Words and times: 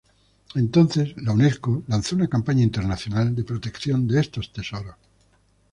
Entonces 0.55 1.13
la 1.17 1.31
Unesco 1.33 1.83
lanzó 1.85 2.15
una 2.15 2.27
campaña 2.27 2.63
internacional 2.63 3.35
de 3.35 3.43
protección 3.43 4.07
de 4.07 4.19
estos 4.19 4.51
tesoros. 4.51 4.95